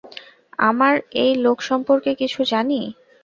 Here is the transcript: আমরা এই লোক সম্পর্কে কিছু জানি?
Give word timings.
আমরা 0.59 0.89
এই 1.23 1.33
লোক 1.45 1.57
সম্পর্কে 1.69 2.11
কিছু 2.21 2.39
জানি? 2.51 2.79